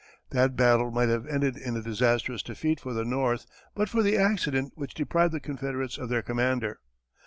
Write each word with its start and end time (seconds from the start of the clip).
That 0.31 0.55
battle 0.55 0.89
might 0.89 1.09
have 1.09 1.27
ended 1.27 1.57
in 1.57 1.75
a 1.77 1.83
disastrous 1.83 2.41
defeat 2.41 2.79
for 2.79 2.91
the 2.91 3.05
North 3.05 3.45
but 3.75 3.87
for 3.87 4.01
the 4.01 4.17
accident 4.17 4.71
which 4.73 4.95
deprived 4.95 5.31
the 5.31 5.39
Confederates 5.39 5.99
of 5.99 6.09
their 6.09 6.23
commander. 6.23 6.79